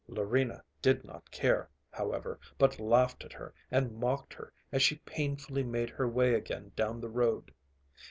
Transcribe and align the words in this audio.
Larina 0.09 0.63
did 0.81 1.03
not 1.05 1.29
care, 1.29 1.69
however, 1.91 2.39
but 2.57 2.79
laughed 2.79 3.23
at 3.23 3.33
her 3.33 3.53
and 3.69 3.91
mocked 3.99 4.33
her 4.33 4.51
as 4.71 4.81
she 4.81 4.95
painfully 4.95 5.61
made 5.63 5.91
her 5.91 6.07
way 6.07 6.33
again 6.33 6.71
down 6.75 6.99
the 6.99 7.07
road. 7.11 7.53